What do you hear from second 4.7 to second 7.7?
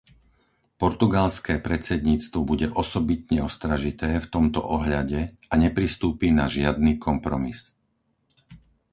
ohľade a nepristúpi na žiadny kompromis.